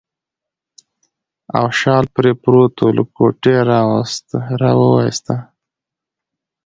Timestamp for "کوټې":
3.15-3.55